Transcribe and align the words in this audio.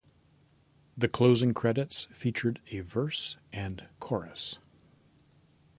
The 0.97 1.07
closing 1.07 1.53
credits 1.53 2.05
featured 2.11 2.59
a 2.71 2.79
verse 2.79 3.37
and 3.53 3.87
chorus. 3.99 4.57